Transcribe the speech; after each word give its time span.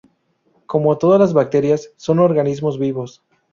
Como 0.65 0.97
todas 0.97 1.19
las 1.19 1.31
bacterias, 1.33 1.93
son 1.95 2.17
organismos 2.17 2.79
vivos. 2.79 3.21